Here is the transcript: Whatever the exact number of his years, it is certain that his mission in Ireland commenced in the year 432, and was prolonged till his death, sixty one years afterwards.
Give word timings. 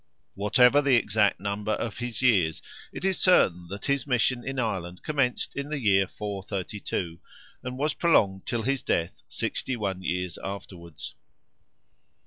Whatever 0.33 0.81
the 0.81 0.95
exact 0.95 1.39
number 1.39 1.73
of 1.73 1.99
his 1.99 2.23
years, 2.23 2.59
it 2.91 3.05
is 3.05 3.21
certain 3.21 3.67
that 3.67 3.85
his 3.85 4.07
mission 4.07 4.43
in 4.43 4.57
Ireland 4.57 5.03
commenced 5.03 5.55
in 5.55 5.69
the 5.69 5.79
year 5.79 6.07
432, 6.07 7.19
and 7.61 7.77
was 7.77 7.93
prolonged 7.93 8.47
till 8.47 8.63
his 8.63 8.81
death, 8.81 9.21
sixty 9.29 9.75
one 9.75 10.01
years 10.01 10.39
afterwards. 10.43 11.13